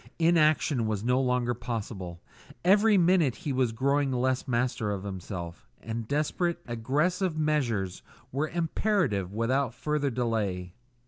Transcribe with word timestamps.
Inaction 0.17 0.87
was 0.87 1.03
no 1.03 1.21
longer 1.21 1.53
possible; 1.53 2.23
every 2.65 2.97
minute 2.97 3.35
he 3.35 3.53
was 3.53 3.71
growing 3.71 4.11
less 4.11 4.47
master 4.47 4.89
of 4.89 5.03
himself, 5.03 5.69
and 5.79 6.07
desperate, 6.07 6.59
aggressive 6.65 7.37
measures 7.37 8.01
were 8.31 8.49
imperative 8.49 9.31
without 9.31 9.75
further 9.75 10.09
delay. 10.09 10.73